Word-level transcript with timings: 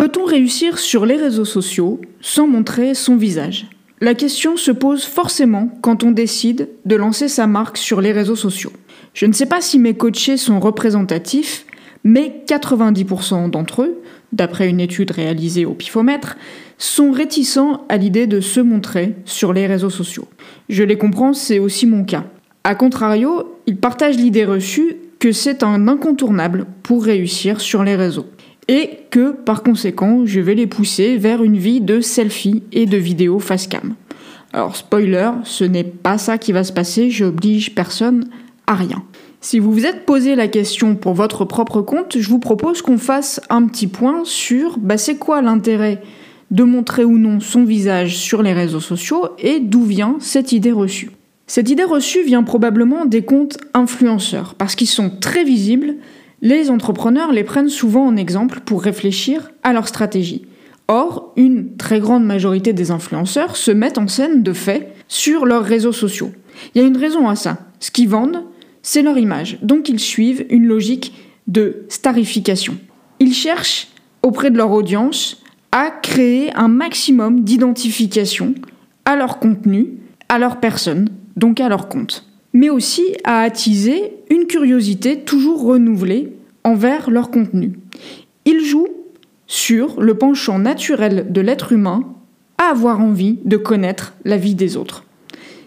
Peut-on 0.00 0.24
réussir 0.24 0.78
sur 0.78 1.04
les 1.04 1.16
réseaux 1.16 1.44
sociaux 1.44 2.00
sans 2.22 2.46
montrer 2.46 2.94
son 2.94 3.16
visage? 3.16 3.66
La 4.00 4.14
question 4.14 4.56
se 4.56 4.70
pose 4.70 5.04
forcément 5.04 5.70
quand 5.82 6.04
on 6.04 6.10
décide 6.10 6.70
de 6.86 6.96
lancer 6.96 7.28
sa 7.28 7.46
marque 7.46 7.76
sur 7.76 8.00
les 8.00 8.10
réseaux 8.10 8.34
sociaux. 8.34 8.72
Je 9.12 9.26
ne 9.26 9.34
sais 9.34 9.44
pas 9.44 9.60
si 9.60 9.78
mes 9.78 9.92
coachés 9.92 10.38
sont 10.38 10.58
représentatifs, 10.58 11.66
mais 12.02 12.42
90% 12.46 13.50
d'entre 13.50 13.82
eux, 13.82 14.00
d'après 14.32 14.70
une 14.70 14.80
étude 14.80 15.10
réalisée 15.10 15.66
au 15.66 15.74
pifomètre, 15.74 16.38
sont 16.78 17.10
réticents 17.10 17.84
à 17.90 17.98
l'idée 17.98 18.26
de 18.26 18.40
se 18.40 18.60
montrer 18.60 19.16
sur 19.26 19.52
les 19.52 19.66
réseaux 19.66 19.90
sociaux. 19.90 20.28
Je 20.70 20.82
les 20.82 20.96
comprends, 20.96 21.34
c'est 21.34 21.58
aussi 21.58 21.84
mon 21.84 22.04
cas. 22.04 22.24
A 22.64 22.74
contrario, 22.74 23.54
ils 23.66 23.76
partagent 23.76 24.16
l'idée 24.16 24.46
reçue 24.46 24.96
que 25.18 25.30
c'est 25.30 25.62
un 25.62 25.88
incontournable 25.88 26.64
pour 26.82 27.04
réussir 27.04 27.60
sur 27.60 27.84
les 27.84 27.96
réseaux. 27.96 28.28
Et 28.72 29.00
que, 29.10 29.32
par 29.32 29.64
conséquent, 29.64 30.22
je 30.26 30.38
vais 30.38 30.54
les 30.54 30.68
pousser 30.68 31.16
vers 31.16 31.42
une 31.42 31.56
vie 31.56 31.80
de 31.80 32.00
selfie 32.00 32.62
et 32.70 32.86
de 32.86 32.96
vidéos 32.96 33.40
face 33.40 33.66
cam. 33.66 33.96
Alors, 34.52 34.76
spoiler, 34.76 35.32
ce 35.42 35.64
n'est 35.64 35.82
pas 35.82 36.18
ça 36.18 36.38
qui 36.38 36.52
va 36.52 36.62
se 36.62 36.72
passer, 36.72 37.10
j'oblige 37.10 37.74
personne 37.74 38.28
à 38.68 38.74
rien. 38.74 39.02
Si 39.40 39.58
vous 39.58 39.72
vous 39.72 39.86
êtes 39.86 40.06
posé 40.06 40.36
la 40.36 40.46
question 40.46 40.94
pour 40.94 41.14
votre 41.14 41.44
propre 41.44 41.82
compte, 41.82 42.16
je 42.16 42.28
vous 42.28 42.38
propose 42.38 42.80
qu'on 42.80 42.96
fasse 42.96 43.40
un 43.50 43.66
petit 43.66 43.88
point 43.88 44.20
sur 44.22 44.78
bah, 44.78 44.98
c'est 44.98 45.16
quoi 45.16 45.42
l'intérêt 45.42 46.00
de 46.52 46.62
montrer 46.62 47.04
ou 47.04 47.18
non 47.18 47.40
son 47.40 47.64
visage 47.64 48.18
sur 48.18 48.40
les 48.40 48.52
réseaux 48.52 48.78
sociaux 48.78 49.30
et 49.40 49.58
d'où 49.58 49.82
vient 49.82 50.14
cette 50.20 50.52
idée 50.52 50.70
reçue. 50.70 51.10
Cette 51.48 51.70
idée 51.70 51.82
reçue 51.82 52.22
vient 52.22 52.44
probablement 52.44 53.04
des 53.04 53.22
comptes 53.22 53.58
influenceurs, 53.74 54.54
parce 54.54 54.76
qu'ils 54.76 54.86
sont 54.86 55.10
très 55.10 55.42
visibles, 55.42 55.96
les 56.42 56.70
entrepreneurs 56.70 57.32
les 57.32 57.44
prennent 57.44 57.68
souvent 57.68 58.06
en 58.06 58.16
exemple 58.16 58.60
pour 58.60 58.82
réfléchir 58.82 59.50
à 59.62 59.72
leur 59.72 59.88
stratégie. 59.88 60.46
Or, 60.88 61.32
une 61.36 61.76
très 61.76 62.00
grande 62.00 62.24
majorité 62.24 62.72
des 62.72 62.90
influenceurs 62.90 63.56
se 63.56 63.70
mettent 63.70 63.98
en 63.98 64.08
scène 64.08 64.42
de 64.42 64.52
fait 64.52 64.92
sur 65.06 65.46
leurs 65.46 65.64
réseaux 65.64 65.92
sociaux. 65.92 66.32
Il 66.74 66.80
y 66.80 66.84
a 66.84 66.88
une 66.88 66.96
raison 66.96 67.28
à 67.28 67.36
ça. 67.36 67.58
Ce 67.78 67.90
qu'ils 67.90 68.08
vendent, 68.08 68.44
c'est 68.82 69.02
leur 69.02 69.18
image. 69.18 69.58
Donc 69.62 69.88
ils 69.88 70.00
suivent 70.00 70.46
une 70.50 70.66
logique 70.66 71.14
de 71.46 71.84
starification. 71.88 72.76
Ils 73.18 73.34
cherchent 73.34 73.88
auprès 74.22 74.50
de 74.50 74.56
leur 74.56 74.72
audience 74.72 75.42
à 75.72 75.90
créer 75.90 76.52
un 76.56 76.68
maximum 76.68 77.44
d'identification 77.44 78.54
à 79.04 79.16
leur 79.16 79.38
contenu, 79.38 79.98
à 80.28 80.38
leur 80.38 80.58
personne, 80.58 81.08
donc 81.36 81.60
à 81.60 81.68
leur 81.68 81.88
compte, 81.88 82.29
mais 82.52 82.70
aussi 82.70 83.04
à 83.24 83.40
attiser 83.40 84.12
une 84.30 84.46
curiosité 84.46 85.20
toujours 85.20 85.62
renouvelée 85.62 86.32
envers 86.64 87.10
leur 87.10 87.30
contenu. 87.30 87.78
Ils 88.44 88.64
jouent 88.64 88.88
sur 89.46 90.00
le 90.00 90.14
penchant 90.14 90.58
naturel 90.58 91.26
de 91.30 91.40
l'être 91.40 91.72
humain 91.72 92.04
à 92.58 92.70
avoir 92.70 93.00
envie 93.00 93.38
de 93.44 93.56
connaître 93.56 94.14
la 94.24 94.36
vie 94.36 94.54
des 94.54 94.76
autres. 94.76 95.04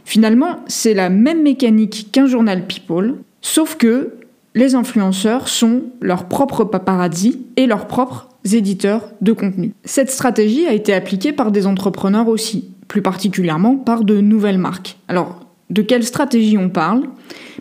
Finalement, 0.06 0.60
c'est 0.68 0.94
la 0.94 1.10
même 1.10 1.42
mécanique 1.42 2.10
qu'un 2.12 2.28
journal 2.28 2.68
People, 2.68 3.16
sauf 3.42 3.76
que 3.76 4.12
les 4.56 4.76
influenceurs 4.76 5.48
sont 5.48 5.84
leurs 6.02 6.28
propres 6.28 6.64
paparazzi 6.64 7.42
et 7.58 7.66
leurs 7.66 7.88
propres 7.88 8.30
éditeurs 8.52 9.10
de 9.22 9.34
contenu. 9.34 9.74
Cette 9.84 10.12
stratégie 10.12 10.68
a 10.68 10.74
été 10.74 10.94
appliquée 10.94 11.34
par 11.34 11.52
des 11.52 11.66
entrepreneurs 11.66 12.28
aussi, 12.28 12.70
plus 12.88 13.02
particulièrement 13.02 13.76
par 13.76 14.04
de 14.04 14.22
nouvelles 14.22 14.58
marques. 14.58 14.98
De 15.74 15.82
quelle 15.82 16.04
stratégie 16.04 16.58
on 16.58 16.70
parle 16.70 17.04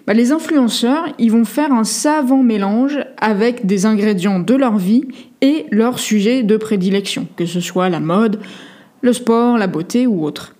bah, 0.06 0.12
Les 0.12 0.32
influenceurs, 0.32 1.08
ils 1.18 1.32
vont 1.32 1.44
faire 1.44 1.72
un 1.72 1.84
savant 1.84 2.42
mélange 2.42 2.98
avec 3.18 3.66
des 3.66 3.86
ingrédients 3.86 4.38
de 4.38 4.54
leur 4.54 4.76
vie 4.76 5.04
et 5.40 5.66
leur 5.70 5.98
sujet 5.98 6.42
de 6.42 6.56
prédilection, 6.56 7.26
que 7.36 7.46
ce 7.46 7.60
soit 7.60 7.88
la 7.88 8.00
mode, 8.00 8.38
le 9.00 9.12
sport, 9.12 9.56
la 9.56 9.66
beauté 9.66 10.06
ou 10.06 10.24
autre. 10.24 10.54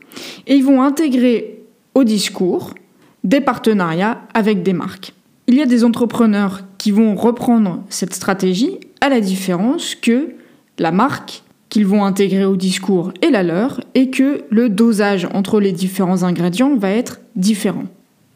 Et 0.47 0.57
ils 0.57 0.65
vont 0.65 0.83
intégrer 0.83 1.63
au 1.95 2.05
discours 2.05 2.75
des 3.23 3.41
partenariats 3.41 4.23
avec 4.35 4.63
des 4.63 4.73
marques. 4.73 5.13
Il 5.47 5.55
y 5.55 5.63
a 5.63 5.67
des 5.67 5.85
entrepreneurs 5.85 6.63
qui 6.79 6.91
vont 6.91 7.15
reprendre 7.15 7.85
cette 7.91 8.15
stratégie 8.15 8.79
à 9.01 9.11
la 9.11 9.21
différence 9.21 9.95
que 9.95 10.31
la 10.79 10.91
marque 10.91 11.43
qu'ils 11.73 11.87
vont 11.87 12.05
intégrer 12.05 12.45
au 12.45 12.55
discours 12.55 13.15
est 13.23 13.31
la 13.31 13.43
leur 13.43 13.81
et 13.95 14.11
que 14.11 14.43
le 14.51 14.69
dosage 14.69 15.27
entre 15.33 15.59
les 15.59 15.73
différents 15.73 16.23
ingrédients 16.23 16.77
va 16.77 16.91
être 16.91 17.23
différent. 17.35 17.85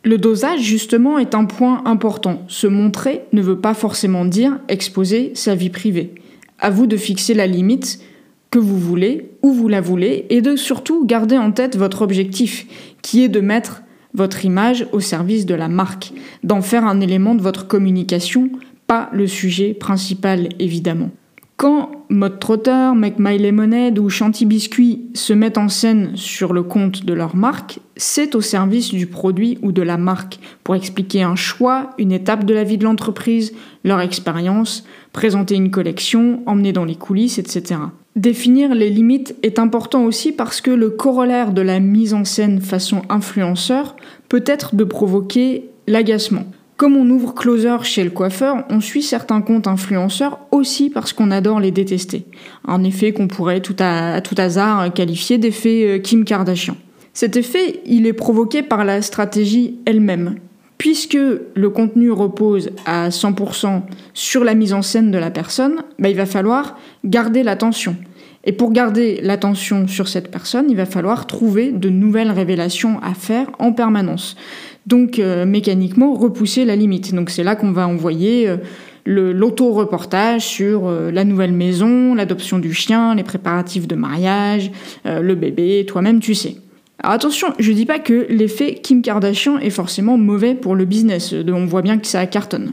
Le 0.04 0.16
dosage, 0.16 0.62
justement, 0.62 1.18
est 1.18 1.34
un 1.34 1.44
point 1.44 1.82
important. 1.84 2.42
Se 2.48 2.66
montrer 2.66 3.24
ne 3.34 3.42
veut 3.42 3.58
pas 3.58 3.74
forcément 3.74 4.24
dire 4.24 4.58
exposer 4.68 5.32
sa 5.34 5.54
vie 5.54 5.68
privée. 5.68 6.14
À 6.60 6.70
vous 6.70 6.86
de 6.86 6.96
fixer 6.96 7.34
la 7.34 7.46
limite 7.46 8.00
que 8.50 8.58
vous 8.58 8.78
voulez, 8.78 9.28
où 9.42 9.52
vous 9.52 9.68
la 9.68 9.82
voulez, 9.82 10.24
et 10.30 10.40
de 10.40 10.56
surtout 10.56 11.04
garder 11.04 11.36
en 11.36 11.52
tête 11.52 11.76
votre 11.76 12.00
objectif, 12.00 12.66
qui 13.02 13.22
est 13.22 13.28
de 13.28 13.40
mettre 13.40 13.82
votre 14.14 14.46
image 14.46 14.86
au 14.92 15.00
service 15.00 15.44
de 15.44 15.54
la 15.54 15.68
marque, 15.68 16.14
d'en 16.42 16.62
faire 16.62 16.86
un 16.86 17.02
élément 17.02 17.34
de 17.34 17.42
votre 17.42 17.66
communication, 17.66 18.48
pas 18.86 19.10
le 19.12 19.26
sujet 19.26 19.74
principal 19.74 20.48
évidemment. 20.58 21.10
Quand 21.56 21.90
Mode 22.10 22.38
Trotter, 22.38 22.90
Make 22.94 23.18
My 23.18 23.38
Lemonade 23.38 23.98
ou 23.98 24.10
Chanty 24.10 24.44
Biscuit 24.44 25.06
se 25.14 25.32
mettent 25.32 25.56
en 25.56 25.70
scène 25.70 26.10
sur 26.14 26.52
le 26.52 26.62
compte 26.62 27.06
de 27.06 27.14
leur 27.14 27.34
marque, 27.34 27.80
c'est 27.96 28.34
au 28.34 28.42
service 28.42 28.90
du 28.90 29.06
produit 29.06 29.58
ou 29.62 29.72
de 29.72 29.80
la 29.80 29.96
marque 29.96 30.38
pour 30.64 30.74
expliquer 30.74 31.22
un 31.22 31.34
choix, 31.34 31.90
une 31.96 32.12
étape 32.12 32.44
de 32.44 32.52
la 32.52 32.62
vie 32.62 32.76
de 32.76 32.84
l'entreprise, 32.84 33.54
leur 33.84 34.02
expérience, 34.02 34.84
présenter 35.14 35.54
une 35.54 35.70
collection, 35.70 36.42
emmener 36.44 36.74
dans 36.74 36.84
les 36.84 36.94
coulisses, 36.94 37.38
etc. 37.38 37.80
Définir 38.16 38.74
les 38.74 38.90
limites 38.90 39.34
est 39.42 39.58
important 39.58 40.04
aussi 40.04 40.32
parce 40.32 40.60
que 40.60 40.70
le 40.70 40.90
corollaire 40.90 41.52
de 41.52 41.62
la 41.62 41.80
mise 41.80 42.12
en 42.12 42.26
scène 42.26 42.60
façon 42.60 43.00
influenceur 43.08 43.96
peut 44.28 44.44
être 44.46 44.74
de 44.74 44.84
provoquer 44.84 45.70
l'agacement. 45.86 46.44
Comme 46.76 46.96
on 46.96 47.08
ouvre 47.08 47.32
Closer 47.32 47.76
chez 47.84 48.04
le 48.04 48.10
coiffeur, 48.10 48.64
on 48.68 48.80
suit 48.80 49.02
certains 49.02 49.40
comptes 49.40 49.66
influenceurs 49.66 50.38
aussi 50.50 50.90
parce 50.90 51.14
qu'on 51.14 51.30
adore 51.30 51.58
les 51.58 51.70
détester. 51.70 52.26
Un 52.68 52.84
effet 52.84 53.12
qu'on 53.12 53.28
pourrait 53.28 53.60
tout 53.60 53.76
à, 53.78 54.20
tout 54.20 54.34
hasard 54.36 54.92
qualifier 54.92 55.38
d'effet 55.38 55.86
euh, 55.86 55.98
Kim 55.98 56.24
Kardashian. 56.24 56.76
Cet 57.14 57.36
effet, 57.36 57.80
il 57.86 58.06
est 58.06 58.12
provoqué 58.12 58.62
par 58.62 58.84
la 58.84 59.00
stratégie 59.00 59.78
elle-même. 59.86 60.36
Puisque 60.76 61.16
le 61.16 61.70
contenu 61.70 62.10
repose 62.10 62.68
à 62.84 63.08
100% 63.08 63.80
sur 64.12 64.44
la 64.44 64.54
mise 64.54 64.74
en 64.74 64.82
scène 64.82 65.10
de 65.10 65.16
la 65.16 65.30
personne, 65.30 65.82
bah, 65.98 66.10
il 66.10 66.16
va 66.16 66.26
falloir 66.26 66.78
garder 67.06 67.42
l'attention. 67.42 67.96
Et 68.44 68.52
pour 68.52 68.70
garder 68.70 69.18
l'attention 69.22 69.88
sur 69.88 70.08
cette 70.08 70.30
personne, 70.30 70.66
il 70.68 70.76
va 70.76 70.84
falloir 70.84 71.26
trouver 71.26 71.72
de 71.72 71.88
nouvelles 71.88 72.30
révélations 72.30 73.00
à 73.02 73.14
faire 73.14 73.50
en 73.58 73.72
permanence. 73.72 74.36
Donc 74.86 75.18
euh, 75.18 75.44
mécaniquement 75.46 76.14
repousser 76.14 76.64
la 76.64 76.76
limite. 76.76 77.14
Donc 77.14 77.30
c'est 77.30 77.42
là 77.42 77.56
qu'on 77.56 77.72
va 77.72 77.88
envoyer 77.88 78.48
euh, 78.48 78.56
l'auto-reportage 79.04 80.42
sur 80.42 80.86
euh, 80.86 81.10
la 81.10 81.24
nouvelle 81.24 81.52
maison, 81.52 82.14
l'adoption 82.14 82.58
du 82.58 82.72
chien, 82.72 83.14
les 83.14 83.24
préparatifs 83.24 83.88
de 83.88 83.96
mariage, 83.96 84.70
le 85.04 85.34
bébé, 85.34 85.84
toi-même 85.86 86.20
tu 86.20 86.34
sais. 86.34 86.56
Alors 86.98 87.12
attention, 87.12 87.48
je 87.58 87.72
dis 87.72 87.84
pas 87.84 87.98
que 87.98 88.26
l'effet 88.30 88.74
Kim 88.74 89.02
Kardashian 89.02 89.58
est 89.58 89.70
forcément 89.70 90.16
mauvais 90.16 90.54
pour 90.54 90.74
le 90.74 90.84
business, 90.84 91.34
on 91.46 91.66
voit 91.66 91.82
bien 91.82 91.98
que 91.98 92.06
ça 92.06 92.24
cartonne. 92.26 92.72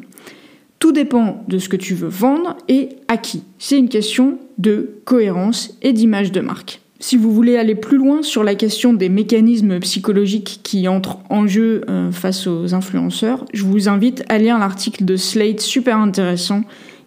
Tout 0.80 0.91
dépend 0.91 1.44
de 1.47 1.59
ce 1.59 1.69
que 1.69 1.78
tu 1.78 1.94
veux 1.94 2.09
vendre 2.09 2.57
et 2.68 2.90
à 3.07 3.18
qui. 3.18 3.44
C'est 3.57 3.78
une 3.78 3.90
question 3.90 4.38
de 4.57 4.97
cohérence 5.06 5.78
et 5.81 5.94
d'image 5.94 6.31
de 6.31 6.41
marque. 6.41 6.83
Si 7.06 7.18
vous 7.18 7.34
voulez 7.34 7.58
aller 7.58 7.75
plus 7.75 7.97
loin 7.97 8.24
sur 8.24 8.46
la 8.46 8.56
question 8.56 8.94
des 8.94 9.09
mécanismes 9.09 9.78
psychologiques 9.81 10.62
qui 10.64 10.88
entrent 10.88 11.19
en 11.30 11.47
jeu 11.47 11.81
euh, 11.90 12.14
face 12.14 12.47
aux 12.47 12.74
influenceurs, 12.74 13.44
je 13.53 13.66
vous 13.66 13.90
invite 13.90 14.24
à 14.30 14.38
lire 14.38 14.58
l'article 14.58 15.03
de 15.03 15.18
Slate 15.18 15.59
super 15.59 15.97
intéressant 15.97 16.62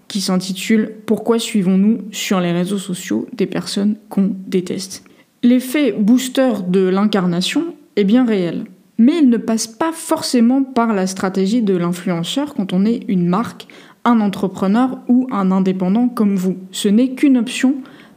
qui 0.07 0.21
s'intitule 0.21 0.97
Pourquoi 1.07 1.39
suivons-nous 1.39 2.01
sur 2.13 2.41
les 2.41 2.53
réseaux 2.53 2.77
sociaux 2.77 3.27
des 3.33 3.47
personnes 3.47 3.97
qu'on 4.11 4.33
déteste? 4.47 5.03
L'effet 5.43 5.93
booster 5.93 6.53
de 6.69 6.87
l'incarnation 6.87 7.65
est 7.97 8.05
bien 8.05 8.27
réel, 8.27 8.67
mais 8.99 9.21
il 9.23 9.31
ne 9.31 9.39
passe 9.39 9.67
pas 9.67 9.93
forcément 9.93 10.63
par 10.63 10.93
la 10.93 11.07
stratégie 11.07 11.63
de 11.63 11.75
l'influenceur 11.75 12.53
quand 12.53 12.75
on 12.75 12.85
est 12.85 13.01
une 13.09 13.29
marque, 13.29 13.67
un 14.05 14.21
entrepreneur 14.21 14.99
ou 15.09 15.27
un 15.31 15.51
indépendant 15.51 16.09
comme 16.09 16.37
vous. 16.37 16.59
Ce 16.71 16.89
n'est 16.89 17.15
qu'une 17.15 17.39
option 17.39 17.77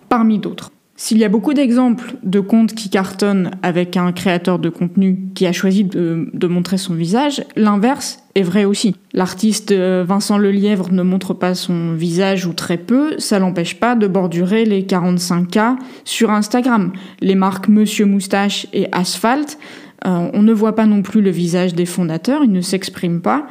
parmi 0.09 0.39
d'autres. 0.39 0.73
S'il 1.01 1.17
y 1.17 1.23
a 1.23 1.29
beaucoup 1.29 1.53
d'exemples 1.53 2.15
de 2.23 2.41
comptes 2.41 2.75
qui 2.75 2.89
cartonnent 2.89 3.51
avec 3.63 3.95
un 3.95 4.11
créateur 4.11 4.59
de 4.59 4.67
contenu 4.67 5.29
qui 5.33 5.47
a 5.47 5.53
choisi 5.53 5.85
de, 5.85 6.47
montrer 6.47 6.77
son 6.77 6.93
visage, 6.93 7.41
l'inverse 7.55 8.19
est 8.35 8.43
vrai 8.43 8.65
aussi. 8.65 8.97
L'artiste 9.13 9.71
euh, 9.71 10.03
Vincent 10.05 10.37
Lelièvre 10.37 10.91
ne 10.91 11.01
montre 11.01 11.33
pas 11.33 11.55
son 11.55 11.93
visage 11.93 12.45
ou 12.45 12.51
très 12.51 12.75
peu, 12.75 13.17
ça 13.17 13.39
l'empêche 13.39 13.79
pas 13.79 13.95
de 13.95 14.07
bordurer 14.07 14.65
les 14.65 14.83
45K 14.83 15.77
sur 16.03 16.31
Instagram. 16.31 16.91
Les 17.21 17.35
marques 17.35 17.69
Monsieur 17.69 18.05
Moustache 18.05 18.67
et 18.73 18.89
Asphalt, 18.91 19.57
euh, 20.05 20.29
on 20.33 20.41
ne 20.41 20.51
voit 20.51 20.75
pas 20.75 20.85
non 20.85 21.01
plus 21.01 21.21
le 21.21 21.31
visage 21.31 21.75
des 21.75 21.85
fondateurs, 21.85 22.43
ils 22.43 22.51
ne 22.51 22.59
s'expriment 22.59 23.21
pas. 23.21 23.47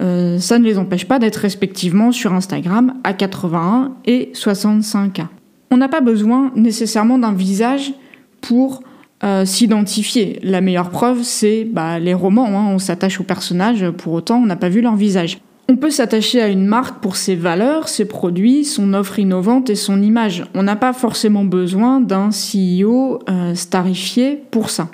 Euh, 0.00 0.38
ça 0.38 0.60
ne 0.60 0.64
les 0.64 0.78
empêche 0.78 1.08
pas 1.08 1.18
d'être 1.18 1.38
respectivement 1.38 2.12
sur 2.12 2.32
Instagram 2.32 2.94
à 3.02 3.14
81 3.14 3.96
et 4.06 4.30
65K. 4.32 5.26
On 5.74 5.78
n'a 5.78 5.88
pas 5.88 6.00
besoin 6.00 6.52
nécessairement 6.54 7.18
d'un 7.18 7.32
visage 7.32 7.94
pour 8.40 8.84
euh, 9.24 9.44
s'identifier. 9.44 10.38
La 10.44 10.60
meilleure 10.60 10.90
preuve, 10.90 11.24
c'est 11.24 11.64
bah, 11.64 11.98
les 11.98 12.14
romans. 12.14 12.46
Hein. 12.46 12.68
On 12.72 12.78
s'attache 12.78 13.20
aux 13.20 13.24
personnages, 13.24 13.90
pour 13.90 14.12
autant, 14.12 14.36
on 14.36 14.46
n'a 14.46 14.54
pas 14.54 14.68
vu 14.68 14.82
leur 14.82 14.94
visage. 14.94 15.40
On 15.68 15.74
peut 15.74 15.90
s'attacher 15.90 16.40
à 16.40 16.46
une 16.46 16.64
marque 16.64 17.00
pour 17.00 17.16
ses 17.16 17.34
valeurs, 17.34 17.88
ses 17.88 18.04
produits, 18.04 18.64
son 18.64 18.94
offre 18.94 19.18
innovante 19.18 19.68
et 19.68 19.74
son 19.74 20.00
image. 20.00 20.44
On 20.54 20.62
n'a 20.62 20.76
pas 20.76 20.92
forcément 20.92 21.44
besoin 21.44 22.00
d'un 22.00 22.28
CEO 22.28 23.18
euh, 23.28 23.56
starifié 23.56 24.44
pour 24.52 24.70
ça. 24.70 24.92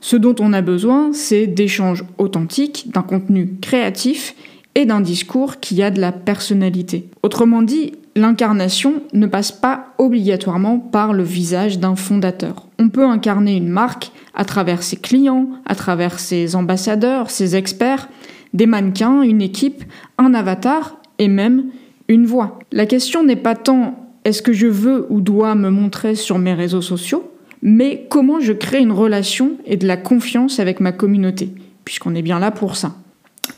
Ce 0.00 0.16
dont 0.16 0.36
on 0.40 0.54
a 0.54 0.62
besoin, 0.62 1.12
c'est 1.12 1.46
d'échanges 1.46 2.02
authentiques, 2.16 2.90
d'un 2.94 3.02
contenu 3.02 3.58
créatif 3.60 4.34
et 4.74 4.86
d'un 4.86 5.02
discours 5.02 5.60
qui 5.60 5.82
a 5.82 5.90
de 5.90 6.00
la 6.00 6.12
personnalité. 6.12 7.10
Autrement 7.22 7.60
dit, 7.60 7.92
l'incarnation 8.16 9.02
ne 9.12 9.26
passe 9.26 9.52
pas 9.52 9.94
obligatoirement 9.98 10.78
par 10.78 11.12
le 11.12 11.22
visage 11.22 11.78
d'un 11.78 11.96
fondateur. 11.96 12.66
On 12.78 12.88
peut 12.88 13.04
incarner 13.04 13.56
une 13.56 13.68
marque 13.68 14.12
à 14.34 14.44
travers 14.44 14.82
ses 14.82 14.96
clients, 14.96 15.48
à 15.66 15.74
travers 15.74 16.18
ses 16.18 16.56
ambassadeurs, 16.56 17.30
ses 17.30 17.56
experts, 17.56 18.08
des 18.52 18.66
mannequins, 18.66 19.22
une 19.22 19.42
équipe, 19.42 19.84
un 20.18 20.34
avatar 20.34 20.96
et 21.18 21.28
même 21.28 21.64
une 22.08 22.26
voix. 22.26 22.58
La 22.72 22.86
question 22.86 23.24
n'est 23.24 23.36
pas 23.36 23.54
tant 23.54 24.00
est-ce 24.24 24.42
que 24.42 24.52
je 24.52 24.66
veux 24.66 25.06
ou 25.10 25.20
dois 25.20 25.54
me 25.54 25.70
montrer 25.70 26.14
sur 26.14 26.38
mes 26.38 26.54
réseaux 26.54 26.82
sociaux, 26.82 27.30
mais 27.62 28.06
comment 28.08 28.40
je 28.40 28.52
crée 28.52 28.80
une 28.80 28.92
relation 28.92 29.52
et 29.66 29.76
de 29.76 29.86
la 29.86 29.96
confiance 29.96 30.60
avec 30.60 30.80
ma 30.80 30.92
communauté, 30.92 31.50
puisqu'on 31.84 32.14
est 32.14 32.22
bien 32.22 32.38
là 32.38 32.50
pour 32.50 32.76
ça. 32.76 32.94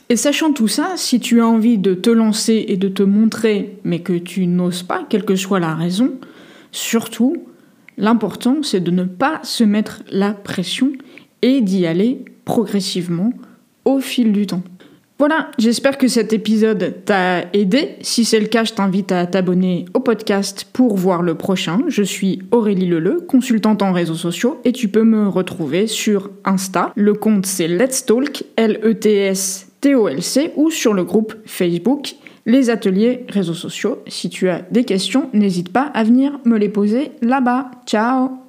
Et 0.08 0.16
sachant 0.16 0.52
tout 0.52 0.68
ça, 0.68 0.92
si 0.96 1.18
tu 1.18 1.40
as 1.40 1.46
envie 1.46 1.78
de 1.78 1.94
te 1.94 2.10
lancer 2.10 2.64
et 2.68 2.76
de 2.76 2.88
te 2.88 3.02
montrer, 3.02 3.76
mais 3.82 4.00
que 4.00 4.12
tu 4.12 4.46
n'oses 4.46 4.84
pas, 4.84 5.04
quelle 5.08 5.24
que 5.24 5.34
soit 5.34 5.58
la 5.58 5.74
raison, 5.74 6.12
surtout, 6.70 7.36
l'important 7.98 8.58
c'est 8.62 8.80
de 8.80 8.92
ne 8.92 9.04
pas 9.04 9.40
se 9.42 9.64
mettre 9.64 10.04
la 10.10 10.32
pression 10.32 10.92
et 11.42 11.60
d'y 11.60 11.86
aller 11.86 12.24
progressivement 12.44 13.32
au 13.84 13.98
fil 13.98 14.32
du 14.32 14.46
temps. 14.46 14.62
Voilà, 15.18 15.50
j'espère 15.58 15.96
que 15.96 16.08
cet 16.08 16.34
épisode 16.34 16.96
t'a 17.06 17.50
aidé. 17.54 17.96
Si 18.02 18.26
c'est 18.26 18.38
le 18.38 18.48
cas, 18.48 18.64
je 18.64 18.74
t'invite 18.74 19.12
à 19.12 19.26
t'abonner 19.26 19.86
au 19.94 20.00
podcast 20.00 20.66
pour 20.72 20.96
voir 20.96 21.22
le 21.22 21.36
prochain. 21.36 21.80
Je 21.88 22.02
suis 22.02 22.42
Aurélie 22.50 22.86
Leleu, 22.86 23.22
consultante 23.26 23.82
en 23.82 23.92
réseaux 23.92 24.14
sociaux, 24.14 24.60
et 24.64 24.72
tu 24.72 24.88
peux 24.88 25.04
me 25.04 25.26
retrouver 25.26 25.86
sur 25.86 26.30
Insta. 26.44 26.92
Le 26.96 27.14
compte 27.14 27.46
c'est 27.46 27.66
Let's 27.66 28.04
Talk, 28.04 28.44
L-E-T-S-T-O-L-C, 29.86 30.52
ou 30.56 30.70
sur 30.70 30.94
le 30.94 31.04
groupe 31.04 31.34
Facebook 31.44 32.16
Les 32.44 32.70
Ateliers 32.70 33.24
Réseaux 33.28 33.54
Sociaux. 33.54 34.02
Si 34.06 34.28
tu 34.28 34.48
as 34.48 34.62
des 34.70 34.84
questions, 34.84 35.30
n'hésite 35.32 35.72
pas 35.72 35.90
à 35.94 36.04
venir 36.04 36.38
me 36.44 36.58
les 36.58 36.68
poser 36.68 37.12
là-bas. 37.22 37.70
Ciao 37.86 38.45